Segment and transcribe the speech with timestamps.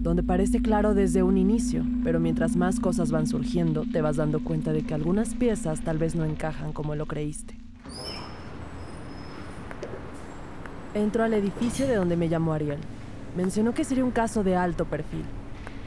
[0.00, 4.42] donde parece claro desde un inicio, pero mientras más cosas van surgiendo, te vas dando
[4.42, 7.56] cuenta de que algunas piezas tal vez no encajan como lo creíste.
[10.94, 12.78] Entro al edificio de donde me llamó Ariel.
[13.36, 15.24] Mencionó que sería un caso de alto perfil.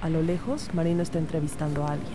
[0.01, 2.13] A lo lejos, Marino está entrevistando a alguien.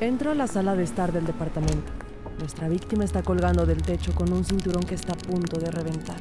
[0.00, 1.92] Entro a la sala de estar del departamento.
[2.38, 6.16] Nuestra víctima está colgando del techo con un cinturón que está a punto de reventar.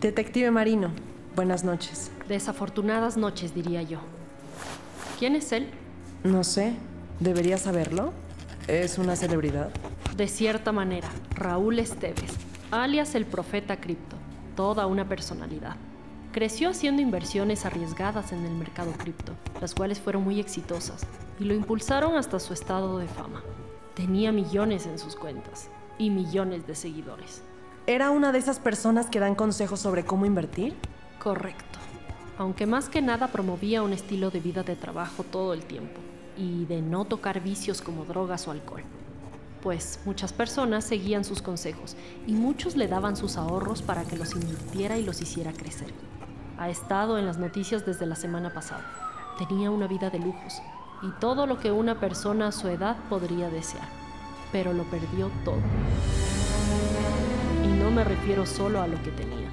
[0.00, 0.92] Detective Marino,
[1.36, 2.10] buenas noches.
[2.26, 3.98] Desafortunadas noches, diría yo.
[5.18, 5.68] ¿Quién es él?
[6.24, 6.72] No sé,
[7.18, 8.14] ¿debería saberlo?
[8.66, 9.68] ¿Es una celebridad?
[10.16, 12.32] De cierta manera, Raúl Esteves,
[12.70, 14.16] alias el profeta cripto,
[14.56, 15.76] toda una personalidad.
[16.32, 21.02] Creció haciendo inversiones arriesgadas en el mercado cripto, las cuales fueron muy exitosas
[21.38, 23.42] y lo impulsaron hasta su estado de fama.
[23.92, 27.42] Tenía millones en sus cuentas y millones de seguidores.
[27.86, 30.76] ¿Era una de esas personas que dan consejos sobre cómo invertir?
[31.18, 31.78] Correcto.
[32.38, 36.00] Aunque más que nada promovía un estilo de vida de trabajo todo el tiempo
[36.36, 38.82] y de no tocar vicios como drogas o alcohol.
[39.62, 44.34] Pues muchas personas seguían sus consejos y muchos le daban sus ahorros para que los
[44.34, 45.92] invirtiera y los hiciera crecer.
[46.58, 48.84] Ha estado en las noticias desde la semana pasada.
[49.38, 50.60] Tenía una vida de lujos,
[51.02, 53.88] y todo lo que una persona a su edad podría desear,
[54.52, 55.60] pero lo perdió todo.
[57.80, 59.48] No me refiero solo a lo que tenía,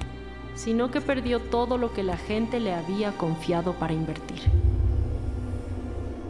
[0.54, 4.42] sino que perdió todo lo que la gente le había confiado para invertir.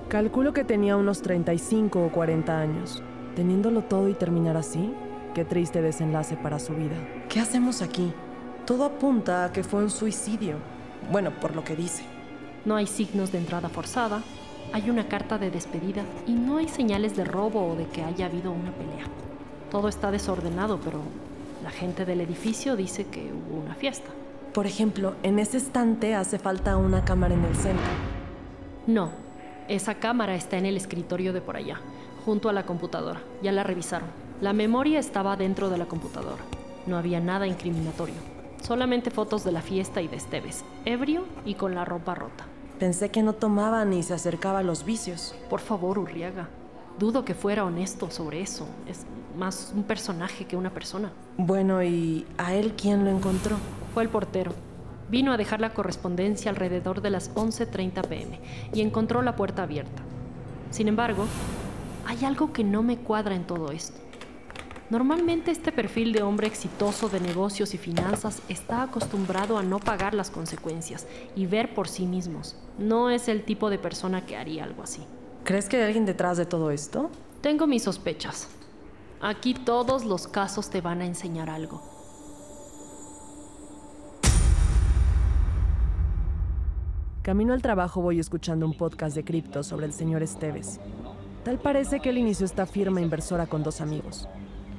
[0.09, 3.03] Calculo que tenía unos 35 o 40 años.
[3.35, 4.95] Teniéndolo todo y terminar así,
[5.35, 6.97] qué triste desenlace para su vida.
[7.29, 8.13] ¿Qué hacemos aquí?
[8.65, 10.55] Todo apunta a que fue un suicidio.
[11.11, 12.05] Bueno, por lo que dice.
[12.65, 14.23] No hay signos de entrada forzada,
[14.73, 18.27] hay una carta de despedida y no hay señales de robo o de que haya
[18.27, 19.07] habido una pelea.
[19.71, 21.01] Todo está desordenado, pero
[21.63, 24.11] la gente del edificio dice que hubo una fiesta.
[24.53, 27.87] Por ejemplo, en ese estante hace falta una cámara en el centro.
[28.87, 29.11] No,
[29.69, 31.81] esa cámara está en el escritorio de por allá,
[32.25, 33.21] junto a la computadora.
[33.43, 34.09] Ya la revisaron.
[34.41, 36.43] La memoria estaba dentro de la computadora.
[36.87, 38.15] No había nada incriminatorio.
[38.63, 42.45] Solamente fotos de la fiesta y de Esteves, ebrio y con la ropa rota.
[42.79, 45.35] Pensé que no tomaba ni se acercaba a los vicios.
[45.51, 46.49] Por favor, Urriaga.
[46.99, 48.67] Dudo que fuera honesto sobre eso.
[48.89, 51.13] Es más un personaje que una persona.
[51.37, 53.57] Bueno, ¿y a él quién lo encontró?
[53.95, 54.53] Fue el portero.
[55.09, 58.41] Vino a dejar la correspondencia alrededor de las 11.30 pm
[58.75, 60.03] y encontró la puerta abierta.
[60.71, 61.25] Sin embargo,
[62.05, 63.99] hay algo que no me cuadra en todo esto.
[64.91, 70.15] Normalmente este perfil de hombre exitoso de negocios y finanzas está acostumbrado a no pagar
[70.15, 72.57] las consecuencias y ver por sí mismos.
[72.79, 75.03] No es el tipo de persona que haría algo así.
[75.49, 77.11] ¿Crees que hay alguien detrás de todo esto?
[77.41, 78.49] Tengo mis sospechas.
[79.23, 81.81] Aquí todos los casos te van a enseñar algo.
[87.23, 90.81] Camino al trabajo voy escuchando un podcast de cripto sobre el señor Esteves.
[91.45, 94.29] Tal parece que él inició esta firma inversora con dos amigos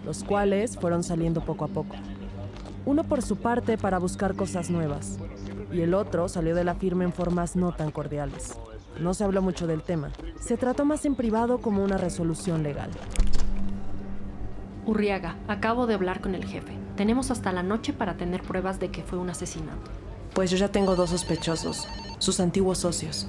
[0.05, 1.95] los cuales fueron saliendo poco a poco.
[2.85, 5.17] Uno por su parte para buscar cosas nuevas,
[5.71, 8.55] y el otro salió de la firma en formas no tan cordiales.
[8.99, 12.89] No se habló mucho del tema, se trató más en privado como una resolución legal.
[14.85, 16.73] Urriaga, acabo de hablar con el jefe.
[16.95, 19.91] Tenemos hasta la noche para tener pruebas de que fue un asesinato.
[20.33, 23.27] Pues yo ya tengo dos sospechosos, sus antiguos socios.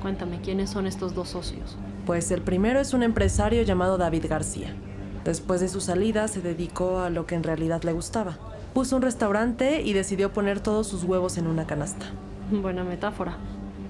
[0.00, 1.76] Cuéntame, ¿quiénes son estos dos socios?
[2.06, 4.74] Pues el primero es un empresario llamado David García.
[5.24, 8.38] Después de su salida se dedicó a lo que en realidad le gustaba.
[8.72, 12.06] Puso un restaurante y decidió poner todos sus huevos en una canasta.
[12.50, 13.36] Buena metáfora.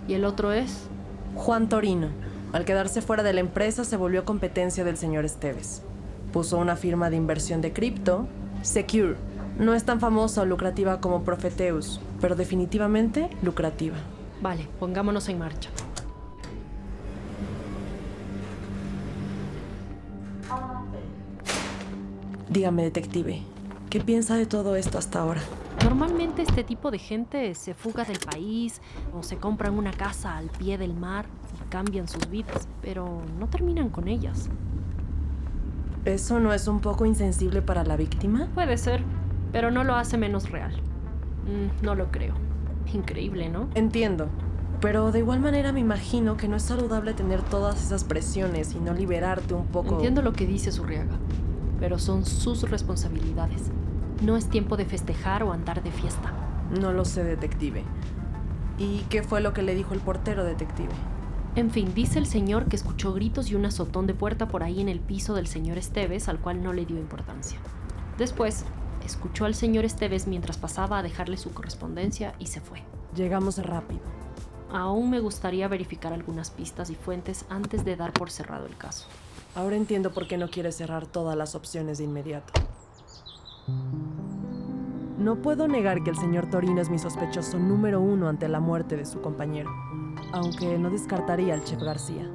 [0.08, 0.89] ¿Y el otro es?
[1.34, 2.08] Juan Torino.
[2.52, 5.82] Al quedarse fuera de la empresa se volvió competencia del señor Esteves.
[6.32, 8.26] Puso una firma de inversión de cripto,
[8.62, 9.16] Secure.
[9.58, 13.96] No es tan famosa o lucrativa como Profeteus, pero definitivamente lucrativa.
[14.40, 15.70] Vale, pongámonos en marcha.
[22.48, 23.42] Dígame, detective,
[23.90, 25.40] ¿qué piensa de todo esto hasta ahora?
[25.84, 28.80] Normalmente este tipo de gente se fuga del país
[29.14, 33.48] o se compran una casa al pie del mar y cambian sus vidas, pero no
[33.48, 34.50] terminan con ellas.
[36.04, 38.48] ¿Eso no es un poco insensible para la víctima?
[38.54, 39.02] Puede ser,
[39.52, 40.72] pero no lo hace menos real.
[41.44, 42.34] Mm, no lo creo.
[42.92, 43.68] Increíble, ¿no?
[43.74, 44.28] Entiendo.
[44.80, 48.80] Pero de igual manera me imagino que no es saludable tener todas esas presiones y
[48.80, 49.94] no liberarte un poco.
[49.94, 51.18] Entiendo lo que dice Surriaga,
[51.78, 53.70] pero son sus responsabilidades.
[54.20, 56.32] No es tiempo de festejar o andar de fiesta.
[56.78, 57.84] No lo sé, detective.
[58.78, 60.92] ¿Y qué fue lo que le dijo el portero, detective?
[61.56, 64.80] En fin, dice el señor que escuchó gritos y un azotón de puerta por ahí
[64.80, 67.58] en el piso del señor Esteves, al cual no le dio importancia.
[68.18, 68.66] Después,
[69.04, 72.82] escuchó al señor Esteves mientras pasaba a dejarle su correspondencia y se fue.
[73.16, 74.02] Llegamos rápido.
[74.70, 79.06] Aún me gustaría verificar algunas pistas y fuentes antes de dar por cerrado el caso.
[79.56, 82.52] Ahora entiendo por qué no quiere cerrar todas las opciones de inmediato.
[85.18, 88.96] No puedo negar que el señor Torino es mi sospechoso número uno ante la muerte
[88.96, 89.70] de su compañero,
[90.32, 92.26] aunque no descartaría al chef García.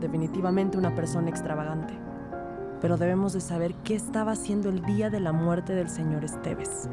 [0.00, 1.94] Definitivamente una persona extravagante.
[2.82, 6.90] Pero debemos de saber qué estaba haciendo el día de la muerte del señor Esteves.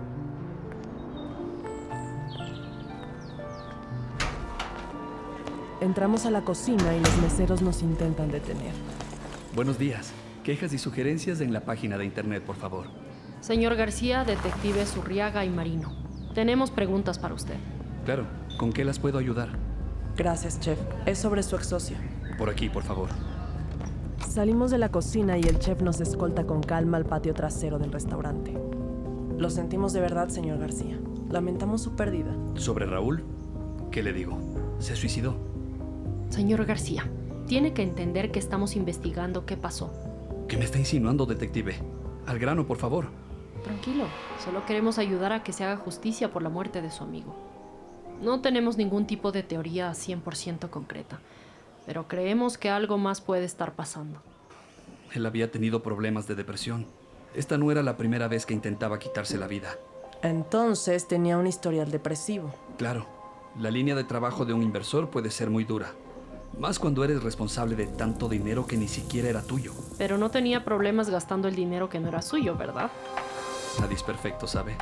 [5.82, 8.72] Entramos a la cocina y los meseros nos intentan detener.
[9.54, 10.14] Buenos días.
[10.46, 12.86] Quejas y sugerencias en la página de internet, por favor.
[13.44, 15.92] Señor García, detective Zurriaga y Marino.
[16.34, 17.58] Tenemos preguntas para usted.
[18.06, 18.26] Claro,
[18.58, 19.50] ¿con qué las puedo ayudar?
[20.16, 20.80] Gracias, chef.
[21.06, 21.98] Es sobre su ex socio.
[22.38, 23.10] Por aquí, por favor.
[24.30, 27.92] Salimos de la cocina y el chef nos escolta con calma al patio trasero del
[27.92, 28.58] restaurante.
[29.38, 30.98] Lo sentimos de verdad, señor García.
[31.30, 32.34] Lamentamos su pérdida.
[32.56, 33.26] ¿Sobre Raúl?
[33.92, 34.40] ¿Qué le digo?
[34.80, 35.36] ¿Se suicidó?
[36.30, 37.12] Señor García,
[37.46, 39.92] tiene que entender que estamos investigando qué pasó.
[40.48, 41.76] ¿Qué me está insinuando, detective?
[42.26, 43.08] Al grano, por favor.
[43.64, 44.06] Tranquilo,
[44.44, 47.36] solo queremos ayudar a que se haga justicia por la muerte de su amigo.
[48.22, 51.20] No tenemos ningún tipo de teoría 100% concreta,
[51.86, 54.22] pero creemos que algo más puede estar pasando.
[55.14, 56.88] Él había tenido problemas de depresión.
[57.36, 59.76] Esta no era la primera vez que intentaba quitarse la vida.
[60.22, 62.54] Entonces tenía un historial depresivo.
[62.78, 63.06] Claro,
[63.60, 65.92] la línea de trabajo de un inversor puede ser muy dura.
[66.58, 69.74] Más cuando eres responsable de tanto dinero que ni siquiera era tuyo.
[69.98, 72.92] Pero no tenía problemas gastando el dinero que no era suyo, ¿verdad?
[73.80, 74.76] Nadie es perfecto, ¿sabe?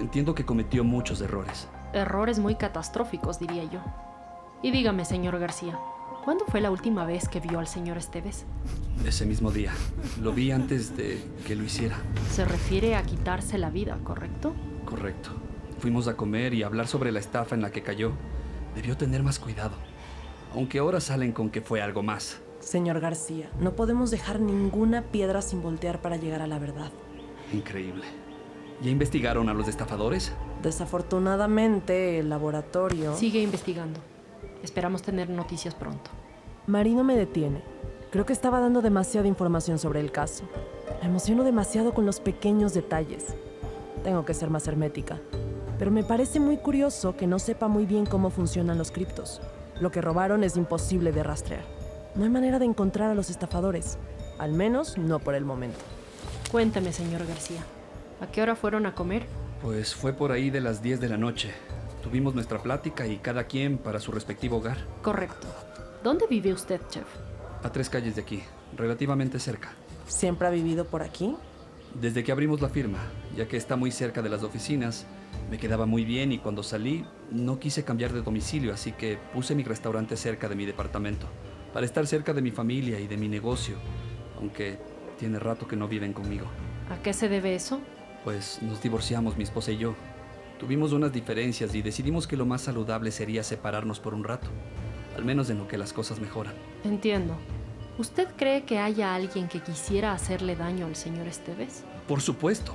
[0.00, 1.68] Entiendo que cometió muchos errores.
[1.92, 3.80] Errores muy catastróficos, diría yo.
[4.62, 5.78] Y dígame, señor García,
[6.24, 8.46] ¿cuándo fue la última vez que vio al señor Esteves?
[9.04, 9.72] Ese mismo día.
[10.20, 11.96] Lo vi antes de que lo hiciera.
[12.30, 14.54] Se refiere a quitarse la vida, ¿correcto?
[14.84, 15.30] Correcto.
[15.78, 18.12] Fuimos a comer y a hablar sobre la estafa en la que cayó.
[18.74, 19.74] Debió tener más cuidado.
[20.54, 22.40] Aunque ahora salen con que fue algo más.
[22.60, 26.92] Señor García, no podemos dejar ninguna piedra sin voltear para llegar a la verdad.
[27.52, 28.04] Increíble.
[28.82, 30.32] ¿Ya investigaron a los estafadores?
[30.60, 33.14] Desafortunadamente, el laboratorio...
[33.14, 34.00] Sigue investigando.
[34.64, 36.10] Esperamos tener noticias pronto.
[36.66, 37.62] Marino me detiene.
[38.10, 40.42] Creo que estaba dando demasiada información sobre el caso.
[41.00, 43.36] Me emociono demasiado con los pequeños detalles.
[44.02, 45.20] Tengo que ser más hermética.
[45.78, 49.40] Pero me parece muy curioso que no sepa muy bien cómo funcionan los criptos.
[49.80, 51.64] Lo que robaron es imposible de rastrear.
[52.16, 53.96] No hay manera de encontrar a los estafadores.
[54.38, 55.78] Al menos no por el momento.
[56.50, 57.64] Cuénteme, señor García.
[58.22, 59.26] ¿A qué hora fueron a comer?
[59.60, 61.50] Pues fue por ahí de las 10 de la noche.
[62.04, 64.78] Tuvimos nuestra plática y cada quien para su respectivo hogar.
[65.02, 65.48] Correcto.
[66.04, 67.04] ¿Dónde vive usted, chef?
[67.64, 68.44] A tres calles de aquí,
[68.76, 69.72] relativamente cerca.
[70.06, 71.34] ¿Siempre ha vivido por aquí?
[72.00, 73.00] Desde que abrimos la firma,
[73.36, 75.04] ya que está muy cerca de las oficinas,
[75.50, 79.56] me quedaba muy bien y cuando salí no quise cambiar de domicilio, así que puse
[79.56, 81.26] mi restaurante cerca de mi departamento,
[81.72, 83.78] para estar cerca de mi familia y de mi negocio,
[84.38, 84.78] aunque
[85.18, 86.46] tiene rato que no viven conmigo.
[86.88, 87.80] ¿A qué se debe eso?
[88.24, 89.94] Pues nos divorciamos mi esposa y yo.
[90.58, 94.48] Tuvimos unas diferencias y decidimos que lo más saludable sería separarnos por un rato,
[95.16, 96.54] al menos en lo que las cosas mejoran.
[96.84, 97.34] Entiendo.
[97.98, 101.82] ¿Usted cree que haya alguien que quisiera hacerle daño al señor Esteves?
[102.06, 102.72] Por supuesto.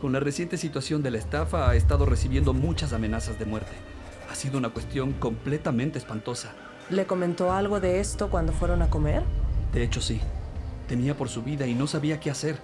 [0.00, 3.72] Con la reciente situación de la estafa ha estado recibiendo muchas amenazas de muerte.
[4.30, 6.52] Ha sido una cuestión completamente espantosa.
[6.90, 9.22] ¿Le comentó algo de esto cuando fueron a comer?
[9.72, 10.20] De hecho, sí.
[10.88, 12.58] Temía por su vida y no sabía qué hacer.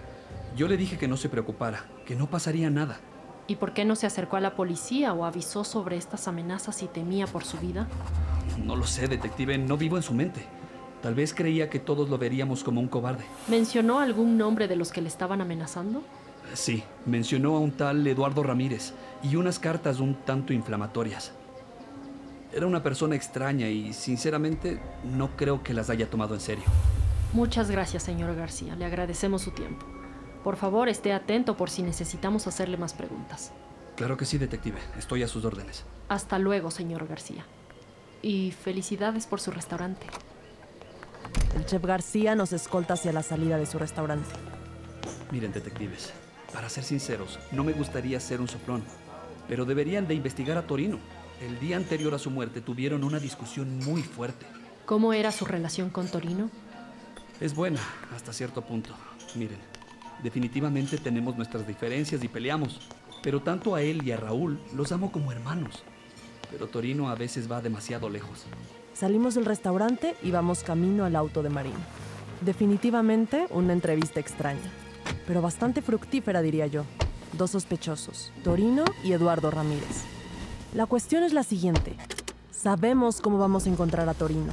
[0.59, 2.99] Yo le dije que no se preocupara, que no pasaría nada.
[3.47, 6.89] ¿Y por qué no se acercó a la policía o avisó sobre estas amenazas y
[6.89, 7.87] temía por su vida?
[8.65, 10.45] No lo sé, detective, no vivo en su mente.
[11.01, 13.25] Tal vez creía que todos lo veríamos como un cobarde.
[13.47, 16.03] ¿Mencionó algún nombre de los que le estaban amenazando?
[16.55, 21.31] Sí, mencionó a un tal Eduardo Ramírez y unas cartas un tanto inflamatorias.
[22.53, 26.65] Era una persona extraña y sinceramente no creo que las haya tomado en serio.
[27.33, 28.75] Muchas gracias, señor García.
[28.75, 29.87] Le agradecemos su tiempo.
[30.49, 33.53] Por favor, esté atento por si necesitamos hacerle más preguntas.
[33.97, 34.79] Claro que sí, detective.
[34.97, 35.85] Estoy a sus órdenes.
[36.09, 37.45] Hasta luego, señor García.
[38.23, 40.07] Y felicidades por su restaurante.
[41.55, 44.31] El chef García nos escolta hacia la salida de su restaurante.
[45.31, 46.15] Miren, detectives,
[46.55, 48.83] para ser sinceros, no me gustaría ser un soplón,
[49.49, 50.99] pero deberían de investigar a Torino.
[51.43, 54.47] El día anterior a su muerte tuvieron una discusión muy fuerte.
[54.87, 56.49] ¿Cómo era su relación con Torino?
[57.39, 57.81] Es buena,
[58.17, 58.95] hasta cierto punto.
[59.35, 59.59] Miren,
[60.23, 62.81] definitivamente tenemos nuestras diferencias y peleamos,
[63.23, 65.83] pero tanto a él y a Raúl los amo como hermanos.
[66.51, 68.45] Pero Torino a veces va demasiado lejos.
[68.95, 71.79] Salimos del restaurante y vamos camino al auto de Marino.
[72.41, 74.71] Definitivamente una entrevista extraña,
[75.27, 76.85] pero bastante fructífera diría yo.
[77.37, 80.05] Dos sospechosos, Torino y Eduardo Ramírez.
[80.75, 81.97] La cuestión es la siguiente.
[82.51, 84.53] Sabemos cómo vamos a encontrar a Torino,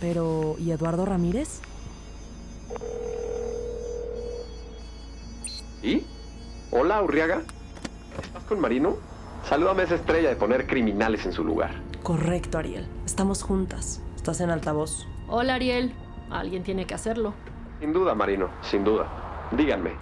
[0.00, 1.60] pero ¿y Eduardo Ramírez?
[5.82, 6.04] ¿Y?
[6.70, 7.42] Hola, Urriaga.
[8.22, 8.96] ¿Estás con Marino?
[9.44, 11.70] Salúdame a esa estrella de poner criminales en su lugar.
[12.02, 12.86] Correcto, Ariel.
[13.06, 14.02] Estamos juntas.
[14.16, 15.06] Estás en altavoz.
[15.28, 15.94] Hola, Ariel.
[16.30, 17.34] Alguien tiene que hacerlo.
[17.80, 19.06] Sin duda, Marino, sin duda.
[19.52, 19.92] Díganme,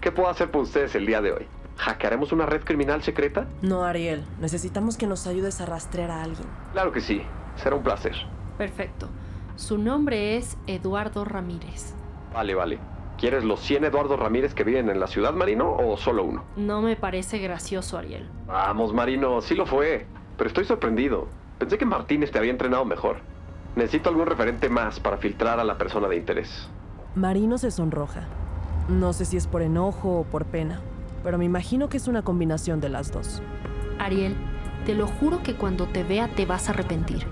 [0.00, 1.46] ¿qué puedo hacer por ustedes el día de hoy?
[1.76, 3.46] ¿Hackearemos una red criminal secreta?
[3.62, 4.24] No, Ariel.
[4.40, 6.48] Necesitamos que nos ayudes a rastrear a alguien.
[6.72, 7.22] Claro que sí.
[7.62, 8.14] Será un placer.
[8.56, 9.08] Perfecto.
[9.56, 11.92] Su nombre es Eduardo Ramírez.
[12.32, 12.78] Vale, vale.
[13.18, 16.44] ¿Quieres los 100 Eduardo Ramírez que viven en la ciudad, Marino, o solo uno?
[16.56, 18.28] No me parece gracioso, Ariel.
[18.46, 20.06] Vamos, Marino, sí lo fue.
[20.36, 21.26] Pero estoy sorprendido.
[21.58, 23.16] Pensé que Martínez te había entrenado mejor.
[23.74, 26.70] Necesito algún referente más para filtrar a la persona de interés.
[27.16, 28.28] Marino se sonroja.
[28.88, 30.80] No sé si es por enojo o por pena,
[31.24, 33.42] pero me imagino que es una combinación de las dos.
[33.98, 34.36] Ariel,
[34.86, 37.26] te lo juro que cuando te vea te vas a arrepentir.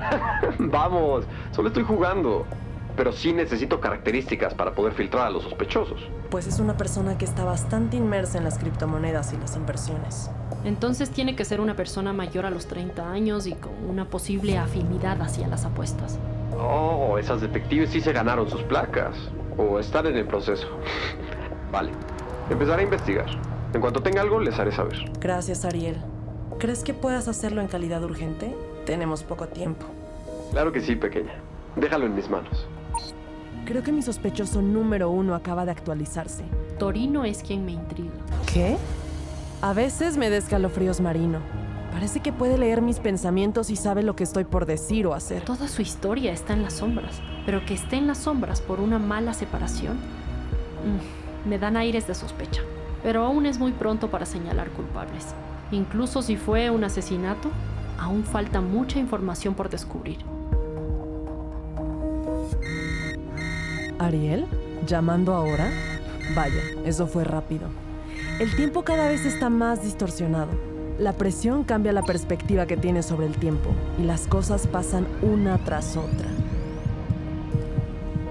[0.58, 2.46] Vamos, solo estoy jugando.
[2.96, 6.00] Pero sí necesito características para poder filtrar a los sospechosos.
[6.30, 10.30] Pues es una persona que está bastante inmersa en las criptomonedas y las inversiones.
[10.64, 14.58] Entonces tiene que ser una persona mayor a los 30 años y con una posible
[14.58, 16.18] afinidad hacia las apuestas.
[16.58, 19.16] Oh, esas detectives sí se ganaron sus placas.
[19.56, 20.68] O están en el proceso.
[21.72, 21.90] vale,
[22.50, 23.26] empezaré a investigar.
[23.74, 25.10] En cuanto tenga algo, les haré saber.
[25.18, 25.96] Gracias, Ariel.
[26.58, 28.54] ¿Crees que puedas hacerlo en calidad urgente?
[28.84, 29.86] Tenemos poco tiempo.
[30.52, 31.32] Claro que sí, pequeña.
[31.76, 32.66] Déjalo en mis manos.
[33.64, 36.44] Creo que mi sospechoso número uno acaba de actualizarse.
[36.78, 38.10] Torino es quien me intriga.
[38.52, 38.76] ¿Qué?
[39.60, 41.38] A veces me da escalofríos marino.
[41.92, 45.44] Parece que puede leer mis pensamientos y sabe lo que estoy por decir o hacer.
[45.44, 48.98] Toda su historia está en las sombras, pero que esté en las sombras por una
[48.98, 52.62] mala separación, mm, me dan aires de sospecha.
[53.04, 55.34] Pero aún es muy pronto para señalar culpables.
[55.70, 57.50] Incluso si fue un asesinato,
[57.98, 60.18] aún falta mucha información por descubrir.
[64.04, 64.46] ¿Ariel?
[64.86, 65.70] ¿Llamando ahora?
[66.34, 67.68] Vaya, eso fue rápido.
[68.38, 70.50] El tiempo cada vez está más distorsionado.
[70.98, 75.58] La presión cambia la perspectiva que tienes sobre el tiempo y las cosas pasan una
[75.58, 76.28] tras otra.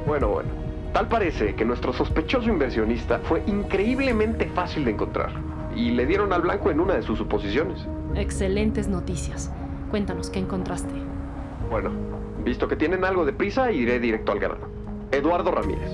[0.05, 0.49] Bueno, bueno.
[0.93, 5.31] Tal parece que nuestro sospechoso inversionista fue increíblemente fácil de encontrar
[5.73, 7.87] y le dieron al blanco en una de sus suposiciones.
[8.15, 9.51] Excelentes noticias.
[9.89, 10.93] Cuéntanos qué encontraste.
[11.69, 11.91] Bueno,
[12.43, 14.80] visto que tienen algo de prisa, iré directo al grano.
[15.11, 15.91] Eduardo Ramírez,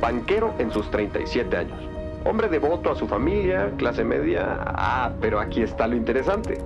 [0.00, 1.78] banquero en sus 37 años.
[2.24, 4.58] Hombre devoto a su familia, clase media.
[4.64, 6.58] Ah, pero aquí está lo interesante.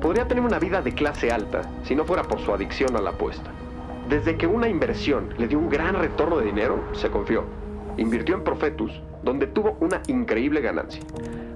[0.00, 3.10] Podría tener una vida de clase alta si no fuera por su adicción a la
[3.10, 3.50] apuesta.
[4.08, 7.44] Desde que una inversión le dio un gran retorno de dinero, se confió.
[7.96, 11.02] Invirtió en Profetus, donde tuvo una increíble ganancia.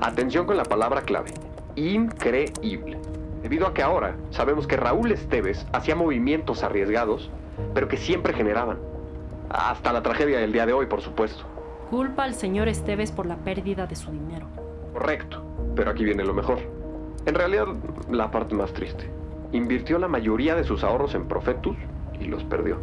[0.00, 1.32] Atención con la palabra clave.
[1.74, 2.98] Increíble.
[3.42, 7.30] Debido a que ahora sabemos que Raúl Esteves hacía movimientos arriesgados,
[7.74, 8.78] pero que siempre generaban.
[9.50, 11.44] Hasta la tragedia del día de hoy, por supuesto.
[11.90, 14.46] Culpa al señor Esteves por la pérdida de su dinero.
[14.92, 15.42] Correcto,
[15.74, 16.58] pero aquí viene lo mejor.
[17.26, 17.66] En realidad,
[18.10, 19.08] la parte más triste.
[19.52, 21.76] Invirtió la mayoría de sus ahorros en Profetus
[22.20, 22.78] y los perdió.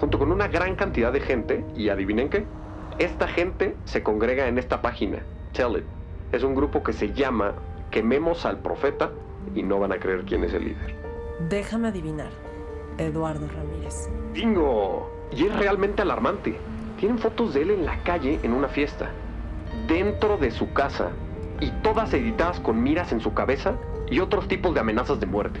[0.00, 2.44] Junto con una gran cantidad de gente, y adivinen qué,
[2.98, 5.18] esta gente se congrega en esta página,
[5.52, 5.84] Tell It.
[6.32, 7.54] Es un grupo que se llama
[7.90, 9.10] Quememos al Profeta
[9.54, 10.94] y no van a creer quién es el líder.
[11.48, 12.30] Déjame adivinar.
[12.98, 14.08] Eduardo Ramírez.
[14.32, 15.15] ¡Bingo!
[15.32, 16.58] Y es realmente alarmante.
[16.98, 19.10] Tienen fotos de él en la calle en una fiesta,
[19.86, 21.10] dentro de su casa,
[21.60, 23.74] y todas editadas con miras en su cabeza
[24.10, 25.60] y otros tipos de amenazas de muerte.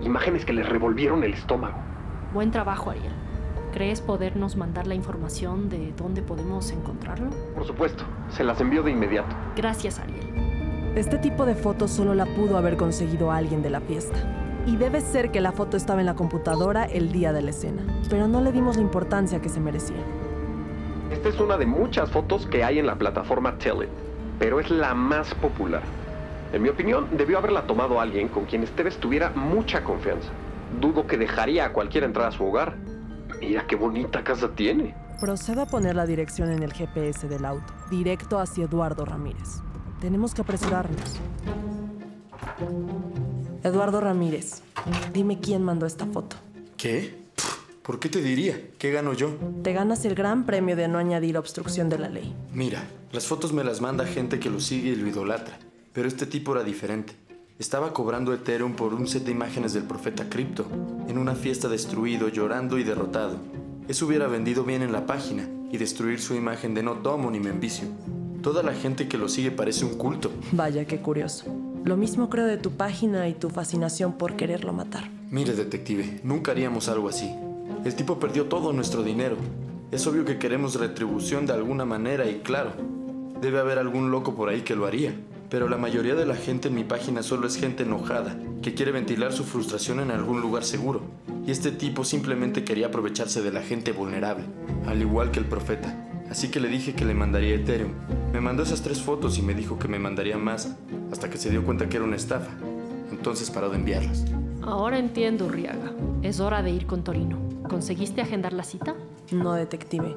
[0.00, 1.78] Imágenes que les revolvieron el estómago.
[2.32, 3.12] Buen trabajo, Ariel.
[3.72, 7.30] ¿Crees podernos mandar la información de dónde podemos encontrarlo?
[7.54, 9.34] Por supuesto, se las envío de inmediato.
[9.56, 10.92] Gracias, Ariel.
[10.94, 14.43] Este tipo de fotos solo la pudo haber conseguido alguien de la fiesta.
[14.66, 17.82] Y debe ser que la foto estaba en la computadora el día de la escena,
[18.08, 20.02] pero no le dimos la importancia que se merecía.
[21.10, 23.90] Esta es una de muchas fotos que hay en la plataforma Tell It,
[24.38, 25.82] pero es la más popular.
[26.52, 30.28] En mi opinión, debió haberla tomado alguien con quien Esteves tuviera mucha confianza.
[30.80, 32.74] Dudo que dejaría a cualquiera entrar a su hogar.
[33.40, 34.94] Mira qué bonita casa tiene.
[35.20, 39.60] Procedo a poner la dirección en el GPS del auto, directo hacia Eduardo Ramírez.
[40.00, 41.20] Tenemos que apresurarnos.
[43.64, 44.60] Eduardo Ramírez,
[45.14, 46.36] dime quién mandó esta foto.
[46.76, 47.14] ¿Qué?
[47.82, 48.60] ¿Por qué te diría?
[48.76, 49.30] ¿Qué gano yo?
[49.62, 52.34] Te ganas el gran premio de no añadir obstrucción de la ley.
[52.52, 55.58] Mira, las fotos me las manda gente que lo sigue y lo idolatra.
[55.94, 57.14] Pero este tipo era diferente.
[57.58, 60.66] Estaba cobrando Ethereum por un set de imágenes del profeta Crypto,
[61.08, 63.38] en una fiesta destruido, llorando y derrotado.
[63.88, 67.40] Eso hubiera vendido bien en la página, y destruir su imagen de no tomo ni
[67.40, 67.88] me envicio.
[68.42, 70.30] Toda la gente que lo sigue parece un culto.
[70.52, 71.46] Vaya, qué curioso.
[71.84, 75.10] Lo mismo creo de tu página y tu fascinación por quererlo matar.
[75.30, 77.30] Mire, detective, nunca haríamos algo así.
[77.84, 79.36] El tipo perdió todo nuestro dinero.
[79.92, 82.72] Es obvio que queremos retribución de alguna manera y claro,
[83.42, 85.14] debe haber algún loco por ahí que lo haría.
[85.50, 88.90] Pero la mayoría de la gente en mi página solo es gente enojada, que quiere
[88.90, 91.02] ventilar su frustración en algún lugar seguro.
[91.46, 94.46] Y este tipo simplemente quería aprovecharse de la gente vulnerable,
[94.86, 95.94] al igual que el profeta.
[96.30, 97.92] Así que le dije que le mandaría Ethereum.
[98.32, 100.74] Me mandó esas tres fotos y me dijo que me mandaría más,
[101.14, 102.50] hasta que se dio cuenta que era una estafa.
[103.10, 104.24] Entonces paró de enviarlas.
[104.62, 105.92] Ahora entiendo, Riaga.
[106.22, 107.38] Es hora de ir con Torino.
[107.68, 108.96] ¿Conseguiste agendar la cita?
[109.30, 110.16] No, detective.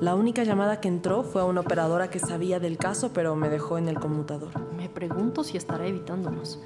[0.00, 3.50] La única llamada que entró fue a una operadora que sabía del caso, pero me
[3.50, 4.50] dejó en el conmutador.
[4.74, 6.60] Me pregunto si estará evitándonos.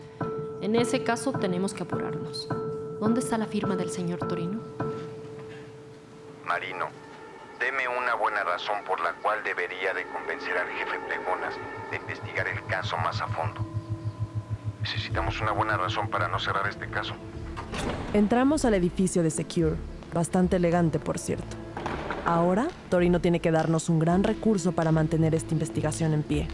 [0.61, 2.49] En ese caso tenemos que apurarnos.
[3.01, 4.61] ¿Dónde está la firma del señor Torino?
[6.47, 6.87] Marino,
[7.59, 11.55] deme una buena razón por la cual debería de convencer al jefe Plegonas
[11.91, 13.72] de investigar el caso más a fondo.
[14.83, 17.15] Necesitamos una buena razón para no cerrar este caso.
[18.13, 19.77] Entramos al edificio de Secure,
[20.13, 21.57] bastante elegante por cierto.
[22.27, 26.49] Ahora, Torino tiene que darnos un gran recurso para mantener esta investigación en pie.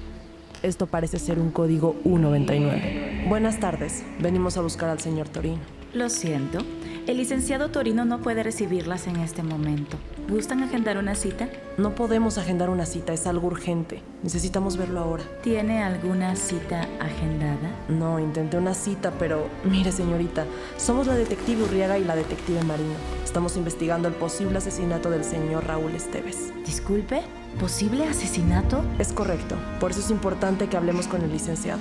[0.62, 3.26] Esto parece ser un código 199.
[3.28, 5.61] Buenas tardes, venimos a buscar al señor Torino.
[5.94, 6.58] Lo siento,
[7.06, 9.97] el licenciado Torino no puede recibirlas en este momento.
[10.28, 11.49] ¿Gustan agendar una cita?
[11.78, 14.02] No podemos agendar una cita, es algo urgente.
[14.23, 15.25] Necesitamos verlo ahora.
[15.42, 17.70] ¿Tiene alguna cita agendada?
[17.88, 20.44] No, intenté una cita, pero mire señorita,
[20.76, 22.93] somos la detective Urriaga y la detective Marino.
[23.25, 26.52] Estamos investigando el posible asesinato del señor Raúl Esteves.
[26.67, 27.23] Disculpe,
[27.58, 28.84] ¿posible asesinato?
[28.99, 31.80] Es correcto, por eso es importante que hablemos con el licenciado.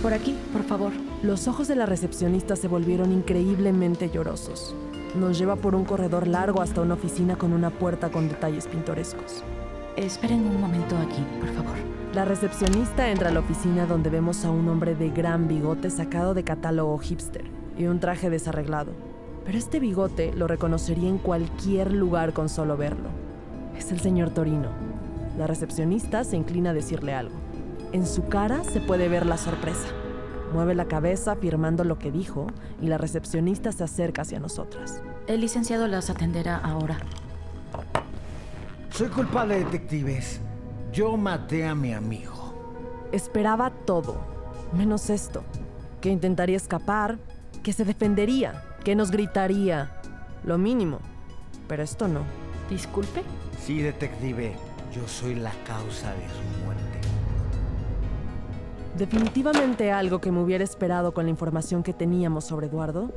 [0.00, 0.92] Por aquí, por favor.
[1.24, 4.76] Los ojos de la recepcionista se volvieron increíblemente llorosos.
[5.14, 9.42] Nos lleva por un corredor largo hasta una oficina con una puerta con detalles pintorescos.
[9.96, 11.76] Esperen un momento aquí, por favor.
[12.14, 16.32] La recepcionista entra a la oficina donde vemos a un hombre de gran bigote sacado
[16.32, 17.44] de catálogo hipster
[17.76, 18.92] y un traje desarreglado.
[19.44, 23.08] Pero este bigote lo reconocería en cualquier lugar con solo verlo.
[23.76, 24.68] Es el señor Torino.
[25.36, 27.34] La recepcionista se inclina a decirle algo.
[27.92, 29.88] En su cara se puede ver la sorpresa.
[30.52, 32.48] Mueve la cabeza afirmando lo que dijo
[32.80, 35.00] y la recepcionista se acerca hacia nosotras.
[35.26, 36.98] El licenciado las atenderá ahora.
[38.90, 40.40] Soy culpable, detectives.
[40.92, 43.08] Yo maté a mi amigo.
[43.12, 44.20] Esperaba todo,
[44.76, 45.44] menos esto.
[46.00, 47.18] Que intentaría escapar,
[47.62, 50.00] que se defendería, que nos gritaría.
[50.44, 50.98] Lo mínimo.
[51.68, 52.22] Pero esto no.
[52.68, 53.22] Disculpe.
[53.64, 54.56] Sí, detective.
[54.92, 56.69] Yo soy la causa de su muerte.
[58.96, 63.12] Definitivamente algo que me hubiera esperado con la información que teníamos sobre Eduardo.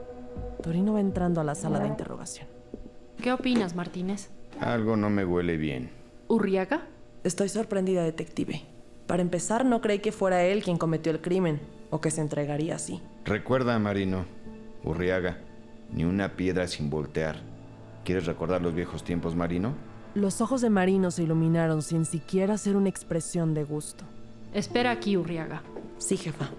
[0.61, 2.47] Torino va entrando a la sala de interrogación.
[3.21, 4.29] ¿Qué opinas, Martínez?
[4.59, 5.89] Algo no me huele bien.
[6.27, 6.87] ¿Urriaga?
[7.23, 8.63] Estoy sorprendida, detective.
[9.07, 11.59] Para empezar, no creí que fuera él quien cometió el crimen,
[11.89, 13.01] o que se entregaría así.
[13.25, 14.25] Recuerda, Marino,
[14.83, 15.37] Urriaga,
[15.91, 17.37] ni una piedra sin voltear.
[18.05, 19.73] ¿Quieres recordar los viejos tiempos, Marino?
[20.15, 24.05] Los ojos de Marino se iluminaron sin siquiera hacer una expresión de gusto.
[24.53, 25.63] Espera aquí, Urriaga.
[25.97, 26.49] Sí, jefa.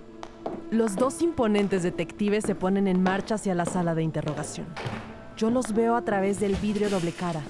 [0.73, 4.67] Los dos imponentes detectives se ponen en marcha hacia la sala de interrogación.
[5.37, 7.43] Yo los veo a través del vidrio doble cara.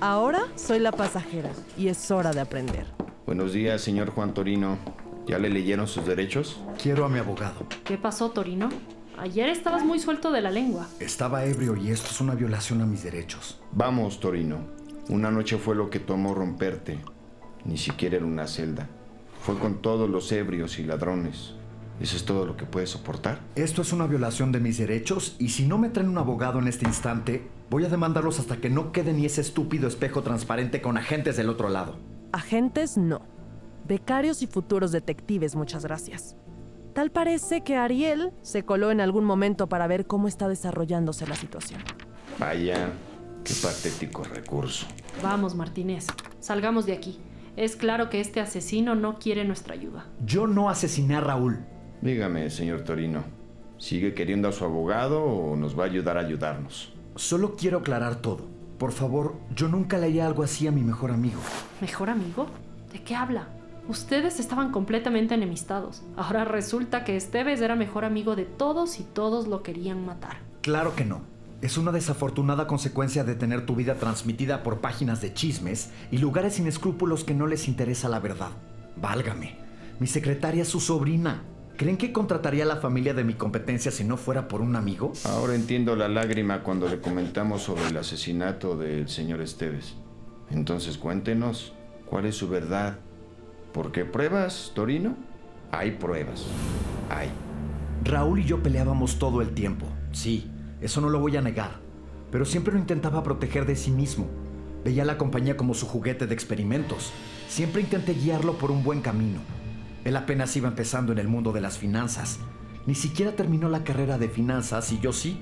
[0.00, 2.86] Ahora soy la pasajera y es hora de aprender.
[3.24, 4.76] Buenos días, señor Juan Torino.
[5.26, 6.60] ¿Ya le leyeron sus derechos?
[6.82, 7.66] Quiero a mi abogado.
[7.84, 8.68] ¿Qué pasó, Torino?
[9.16, 10.88] Ayer estabas muy suelto de la lengua.
[11.00, 13.62] Estaba ebrio y esto es una violación a mis derechos.
[13.72, 14.58] Vamos, Torino.
[15.08, 16.98] Una noche fue lo que tomó romperte.
[17.64, 18.90] Ni siquiera era una celda.
[19.44, 21.52] Fue con todos los ebrios y ladrones.
[22.00, 23.40] ¿Eso es todo lo que puedes soportar?
[23.56, 26.66] Esto es una violación de mis derechos y si no me traen un abogado en
[26.66, 30.96] este instante, voy a demandarlos hasta que no quede ni ese estúpido espejo transparente con
[30.96, 31.98] agentes del otro lado.
[32.32, 33.20] Agentes no.
[33.86, 36.36] Becarios y futuros detectives, muchas gracias.
[36.94, 41.36] Tal parece que Ariel se coló en algún momento para ver cómo está desarrollándose la
[41.36, 41.82] situación.
[42.38, 42.94] Vaya,
[43.44, 44.86] qué patético recurso.
[45.22, 46.06] Vamos, Martínez.
[46.40, 47.20] Salgamos de aquí.
[47.56, 50.06] Es claro que este asesino no quiere nuestra ayuda.
[50.24, 51.64] Yo no asesiné a Raúl.
[52.02, 53.22] Dígame, señor Torino,
[53.78, 56.92] ¿sigue queriendo a su abogado o nos va a ayudar a ayudarnos?
[57.14, 58.48] Solo quiero aclarar todo.
[58.78, 61.40] Por favor, yo nunca le haría algo así a mi mejor amigo.
[61.80, 62.48] ¿Mejor amigo?
[62.92, 63.48] ¿De qué habla?
[63.88, 66.02] Ustedes estaban completamente enemistados.
[66.16, 70.38] Ahora resulta que Esteves era mejor amigo de todos y todos lo querían matar.
[70.60, 71.20] Claro que no.
[71.64, 76.56] Es una desafortunada consecuencia de tener tu vida transmitida por páginas de chismes y lugares
[76.56, 78.50] sin escrúpulos que no les interesa la verdad.
[78.96, 79.56] Válgame.
[79.98, 81.42] Mi secretaria es su sobrina.
[81.78, 85.14] ¿Creen que contrataría a la familia de mi competencia si no fuera por un amigo?
[85.24, 89.94] Ahora entiendo la lágrima cuando le comentamos sobre el asesinato del señor Esteves.
[90.50, 91.72] Entonces cuéntenos,
[92.04, 92.98] ¿cuál es su verdad?
[93.72, 95.16] Porque pruebas, Torino?
[95.72, 96.44] Hay pruebas.
[97.08, 97.30] Hay.
[98.04, 99.86] Raúl y yo peleábamos todo el tiempo.
[100.12, 100.50] Sí,
[100.84, 101.80] eso no lo voy a negar.
[102.30, 104.26] Pero siempre lo intentaba proteger de sí mismo.
[104.84, 107.10] Veía la compañía como su juguete de experimentos.
[107.48, 109.40] Siempre intenté guiarlo por un buen camino.
[110.04, 112.38] Él apenas iba empezando en el mundo de las finanzas.
[112.86, 115.40] Ni siquiera terminó la carrera de finanzas y yo sí.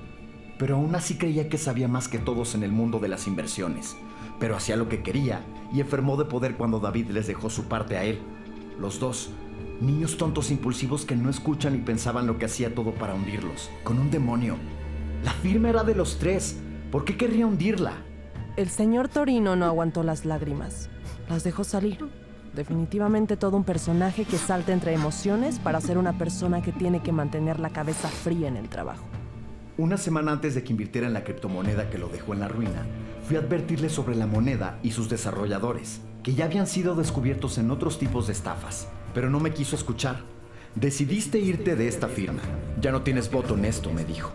[0.57, 3.97] Pero aún así creía que sabía más que todos en el mundo de las inversiones.
[4.39, 7.97] Pero hacía lo que quería y enfermó de poder cuando David les dejó su parte
[7.97, 8.19] a él.
[8.79, 9.29] Los dos,
[9.81, 13.69] niños tontos impulsivos que no escuchan y pensaban lo que hacía todo para hundirlos.
[13.83, 14.55] Con un demonio.
[15.23, 16.57] La firma era de los tres.
[16.91, 17.93] ¿Por qué querría hundirla?
[18.57, 20.89] El señor Torino no aguantó las lágrimas.
[21.29, 22.05] Las dejó salir.
[22.53, 27.13] Definitivamente todo un personaje que salta entre emociones para ser una persona que tiene que
[27.13, 29.05] mantener la cabeza fría en el trabajo.
[29.77, 32.85] Una semana antes de que invirtiera en la criptomoneda que lo dejó en la ruina,
[33.25, 37.71] fui a advertirle sobre la moneda y sus desarrolladores, que ya habían sido descubiertos en
[37.71, 40.19] otros tipos de estafas, pero no me quiso escuchar.
[40.75, 42.41] Decidiste irte de esta firma.
[42.81, 44.31] Ya no tienes voto en esto, me dijo.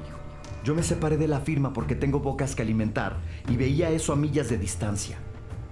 [0.68, 3.16] Yo me separé de la firma porque tengo bocas que alimentar
[3.48, 5.16] y veía eso a millas de distancia.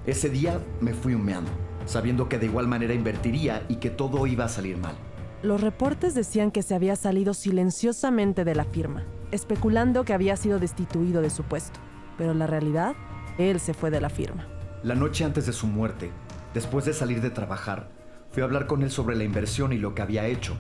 [0.07, 1.51] Ese día me fui humeando,
[1.85, 4.95] sabiendo que de igual manera invertiría y que todo iba a salir mal.
[5.43, 10.59] Los reportes decían que se había salido silenciosamente de la firma, especulando que había sido
[10.59, 11.79] destituido de su puesto.
[12.17, 12.97] Pero la realidad,
[13.37, 14.49] él se fue de la firma.
[14.83, 16.11] La noche antes de su muerte,
[16.55, 17.91] después de salir de trabajar,
[18.31, 20.57] fui a hablar con él sobre la inversión y lo que había hecho.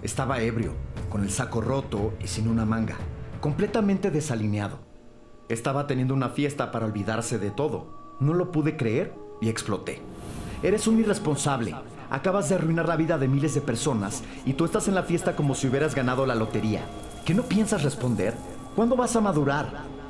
[0.00, 0.74] Estaba ebrio,
[1.08, 2.96] con el saco roto y sin una manga,
[3.40, 4.78] completamente desalineado.
[5.48, 8.16] Estaba teniendo una fiesta para olvidarse de todo.
[8.20, 10.00] No lo pude creer y exploté.
[10.62, 11.74] Eres un irresponsable.
[12.10, 15.36] Acabas de arruinar la vida de miles de personas y tú estás en la fiesta
[15.36, 16.82] como si hubieras ganado la lotería.
[17.24, 18.34] ¿Qué no piensas responder?
[18.76, 19.68] ¿Cuándo vas a madurar?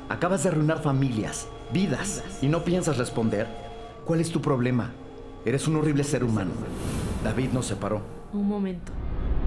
[0.09, 3.47] Acabas de arruinar familias, vidas y no piensas responder.
[4.05, 4.91] ¿Cuál es tu problema?
[5.45, 6.51] Eres un horrible ser humano.
[7.23, 8.01] David nos separó.
[8.33, 8.91] Un momento.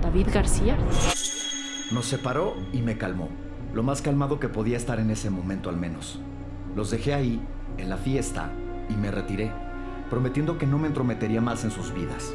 [0.02, 0.76] ¿David García?
[1.92, 3.28] Nos separó y me calmó.
[3.74, 6.20] Lo más calmado que podía estar en ese momento al menos.
[6.76, 7.40] Los dejé ahí,
[7.76, 8.52] en la fiesta,
[8.88, 9.50] y me retiré,
[10.08, 12.32] prometiendo que no me entrometería más en sus vidas.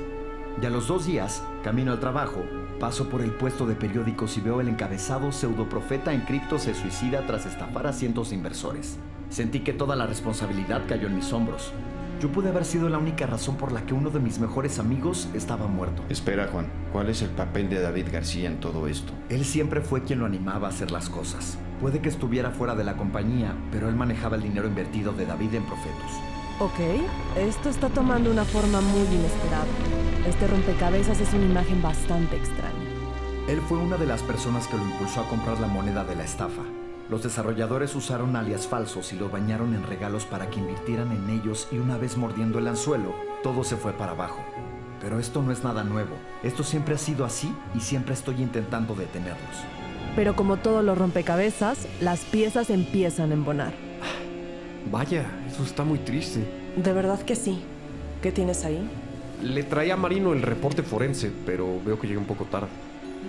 [0.61, 2.43] Y a los dos días, camino al trabajo,
[2.77, 7.25] paso por el puesto de periódicos y veo el encabezado pseudoprofeta en cripto se suicida
[7.25, 8.97] tras estafar a cientos de inversores.
[9.29, 11.71] Sentí que toda la responsabilidad cayó en mis hombros.
[12.19, 15.29] Yo pude haber sido la única razón por la que uno de mis mejores amigos
[15.33, 16.03] estaba muerto.
[16.09, 16.67] Espera, Juan.
[16.91, 19.13] ¿Cuál es el papel de David García en todo esto?
[19.29, 21.57] Él siempre fue quien lo animaba a hacer las cosas.
[21.79, 25.53] Puede que estuviera fuera de la compañía, pero él manejaba el dinero invertido de David
[25.53, 26.11] en Profetus.
[26.59, 29.65] Ok, esto está tomando una forma muy inesperada.
[30.27, 32.89] Este rompecabezas es una imagen bastante extraña.
[33.47, 36.25] Él fue una de las personas que lo impulsó a comprar la moneda de la
[36.25, 36.63] estafa.
[37.09, 41.67] Los desarrolladores usaron alias falsos y lo bañaron en regalos para que invirtieran en ellos
[41.71, 44.43] y una vez mordiendo el anzuelo, todo se fue para abajo.
[45.01, 46.15] Pero esto no es nada nuevo.
[46.43, 49.55] Esto siempre ha sido así y siempre estoy intentando detenerlos.
[50.15, 53.73] Pero como todos los rompecabezas, las piezas empiezan a embonar.
[54.91, 56.45] Vaya, eso está muy triste.
[56.75, 57.59] De verdad que sí.
[58.21, 58.87] ¿Qué tienes ahí?
[59.41, 62.67] Le traía a Marino el reporte forense, pero veo que llegué un poco tarde.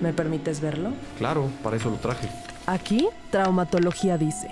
[0.02, 0.90] ¿Me permites verlo?
[1.16, 2.28] Claro, para eso lo traje.
[2.66, 4.48] Aquí, traumatología dice,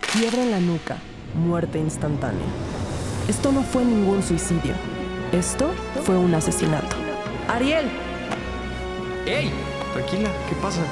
[0.00, 0.96] fiebre en la nuca,
[1.34, 2.46] muerte instantánea.
[3.28, 4.74] Esto no fue ningún suicidio.
[5.32, 5.70] Esto
[6.04, 6.96] fue un asesinato.
[7.48, 7.88] Ariel,
[9.26, 9.50] ¡Ey!
[9.92, 10.82] Tranquila, ¿qué pasa?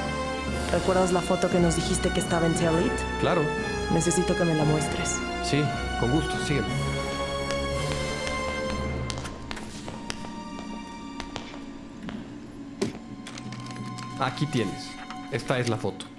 [0.72, 2.92] ¿recuerdas la foto que nos dijiste que estaba en Telit?
[3.20, 3.42] Claro.
[3.92, 5.16] Necesito que me la muestres.
[5.42, 5.62] Sí,
[5.98, 6.68] con gusto, sígueme.
[14.20, 14.90] Aquí tienes.
[15.32, 16.09] Esta es la foto.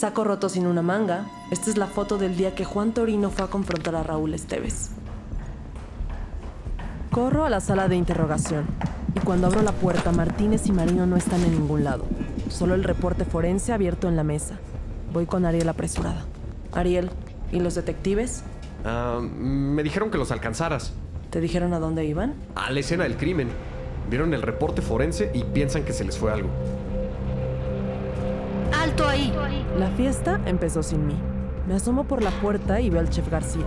[0.00, 1.26] Saco roto sin una manga.
[1.50, 4.92] Esta es la foto del día que Juan Torino fue a confrontar a Raúl Esteves.
[7.10, 8.64] Corro a la sala de interrogación
[9.14, 12.06] y cuando abro la puerta Martínez y Marino no están en ningún lado.
[12.48, 14.58] Solo el reporte forense abierto en la mesa.
[15.12, 16.24] Voy con Ariel apresurada.
[16.72, 17.10] Ariel,
[17.52, 18.42] ¿y los detectives?
[18.86, 20.94] Ah, me dijeron que los alcanzaras.
[21.28, 22.36] ¿Te dijeron a dónde iban?
[22.54, 23.50] A la escena del crimen.
[24.08, 26.48] Vieron el reporte forense y piensan que se les fue algo.
[28.90, 29.32] ¡Alto ahí!
[29.78, 31.14] La fiesta empezó sin mí.
[31.68, 33.66] Me asomo por la puerta y veo al chef García.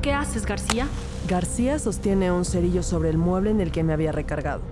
[0.00, 0.86] ¿Qué haces, García?
[1.28, 4.62] García sostiene un cerillo sobre el mueble en el que me había recargado.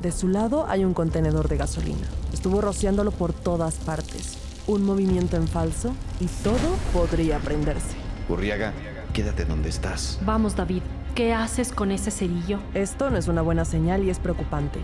[0.00, 2.06] De su lado hay un contenedor de gasolina.
[2.32, 4.38] Estuvo rociándolo por todas partes.
[4.68, 7.96] Un movimiento en falso y todo podría prenderse.
[8.28, 8.72] Urriaga,
[9.14, 10.20] quédate donde estás.
[10.24, 10.82] Vamos, David.
[11.16, 12.60] ¿Qué haces con ese cerillo?
[12.72, 14.78] Esto no es una buena señal y es preocupante.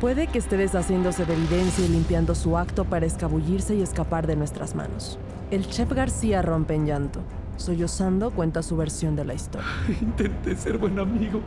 [0.00, 4.36] Puede que esté deshaciéndose de evidencia y limpiando su acto para escabullirse y escapar de
[4.36, 5.18] nuestras manos.
[5.50, 7.20] El chef García rompe en llanto.
[7.56, 9.68] Sollozando cuenta su versión de la historia.
[10.00, 11.40] Intenté ser buen amigo,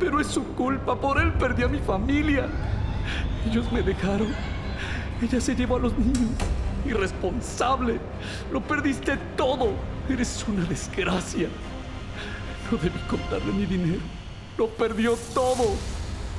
[0.00, 0.98] pero es su culpa.
[0.98, 2.46] Por él perdí a mi familia.
[3.46, 4.28] Ellos me dejaron.
[5.20, 6.30] Ella se llevó a los niños.
[6.86, 8.00] Irresponsable.
[8.52, 9.70] Lo perdiste todo.
[10.08, 11.48] Eres una desgracia.
[12.70, 14.00] No debí contarle mi dinero.
[14.56, 15.76] Lo perdió todo.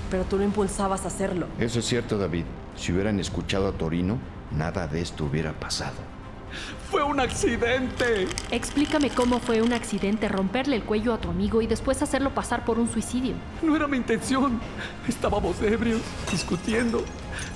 [0.10, 1.48] Pero tú lo impulsabas a hacerlo.
[1.60, 2.46] Eso es cierto, David.
[2.76, 4.18] Si hubieran escuchado a Torino,
[4.52, 5.96] nada de esto hubiera pasado.
[6.90, 8.28] Fue un accidente.
[8.52, 12.64] Explícame cómo fue un accidente romperle el cuello a tu amigo y después hacerlo pasar
[12.64, 13.34] por un suicidio.
[13.62, 14.60] No era mi intención.
[15.08, 17.04] Estábamos ebrios, discutiendo.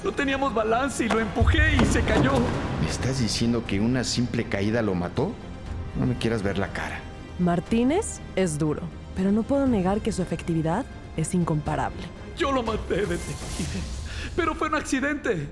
[0.03, 2.33] No teníamos balance y lo empujé y se cayó.
[2.81, 5.31] ¿Me estás diciendo que una simple caída lo mató?
[5.97, 6.99] No me quieras ver la cara.
[7.39, 8.81] Martínez es duro,
[9.15, 10.85] pero no puedo negar que su efectividad
[11.15, 12.20] es incomparable.
[12.37, 13.81] Yo lo maté, detective.
[14.35, 15.47] Pero fue un accidente.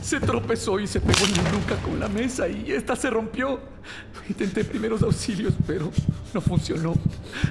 [0.00, 3.60] Se tropezó y se pegó en la nuca con la mesa y esta se rompió.
[4.28, 5.90] Intenté primeros auxilios, pero
[6.32, 6.94] no funcionó.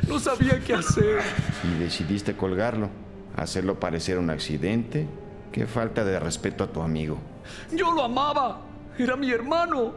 [0.08, 1.22] No sabía qué hacer.
[1.64, 2.90] Y decidiste colgarlo,
[3.36, 5.08] hacerlo parecer un accidente.
[5.52, 7.20] Qué falta de respeto a tu amigo.
[7.72, 8.62] Yo lo amaba.
[8.98, 9.94] Era mi hermano.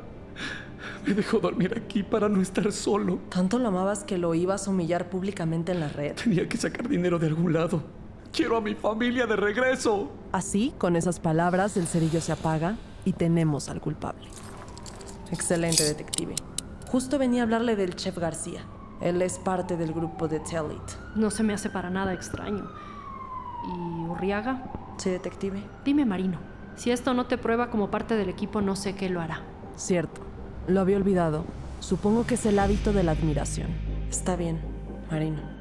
[1.07, 3.19] Me dejó dormir aquí para no estar solo.
[3.31, 6.15] ¿Tanto lo amabas que lo ibas a humillar públicamente en la red?
[6.15, 7.83] Tenía que sacar dinero de algún lado.
[8.35, 10.11] Quiero a mi familia de regreso.
[10.33, 14.27] Así, con esas palabras, el cerillo se apaga y tenemos al culpable.
[15.31, 16.35] Excelente, detective.
[16.91, 18.65] Justo venía a hablarle del chef García.
[19.01, 21.15] Él es parte del grupo de Tell It.
[21.15, 22.69] No se me hace para nada extraño.
[23.69, 24.65] ¿Y Urriaga?
[24.97, 25.63] Sí, detective.
[25.85, 26.39] Dime, Marino.
[26.75, 29.43] Si esto no te prueba como parte del equipo, no sé qué lo hará.
[29.77, 30.23] Cierto.
[30.67, 31.45] Lo había olvidado.
[31.79, 33.69] Supongo que es el hábito de la admiración.
[34.11, 34.61] Está bien,
[35.09, 35.54] Marino.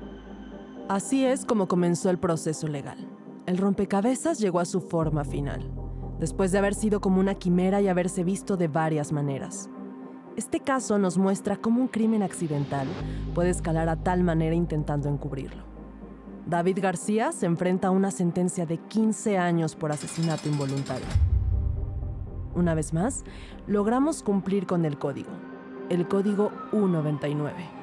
[0.90, 2.98] Así es como comenzó el proceso legal.
[3.46, 5.72] El rompecabezas llegó a su forma final,
[6.20, 9.70] después de haber sido como una quimera y haberse visto de varias maneras.
[10.36, 12.88] Este caso nos muestra cómo un crimen accidental
[13.34, 15.64] puede escalar a tal manera intentando encubrirlo.
[16.46, 21.08] David García se enfrenta a una sentencia de 15 años por asesinato involuntario.
[22.56, 23.24] Una vez más,
[23.68, 25.32] logramos cumplir con el código,
[25.90, 27.83] el código U99.